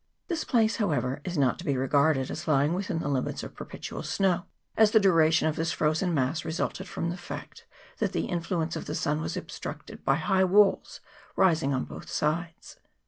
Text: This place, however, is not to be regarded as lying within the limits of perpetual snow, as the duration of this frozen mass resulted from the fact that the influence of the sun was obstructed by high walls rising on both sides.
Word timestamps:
This 0.29 0.43
place, 0.43 0.77
however, 0.77 1.21
is 1.23 1.37
not 1.37 1.59
to 1.59 1.63
be 1.63 1.77
regarded 1.77 2.31
as 2.31 2.47
lying 2.47 2.73
within 2.73 2.97
the 2.97 3.07
limits 3.07 3.43
of 3.43 3.53
perpetual 3.53 4.01
snow, 4.01 4.47
as 4.75 4.89
the 4.89 4.99
duration 4.99 5.47
of 5.47 5.55
this 5.55 5.71
frozen 5.71 6.11
mass 6.11 6.43
resulted 6.43 6.87
from 6.87 7.11
the 7.11 7.17
fact 7.17 7.67
that 7.99 8.11
the 8.11 8.25
influence 8.25 8.75
of 8.75 8.85
the 8.85 8.95
sun 8.95 9.21
was 9.21 9.37
obstructed 9.37 10.03
by 10.03 10.15
high 10.15 10.43
walls 10.43 11.01
rising 11.35 11.71
on 11.71 11.83
both 11.85 12.09
sides. 12.09 12.79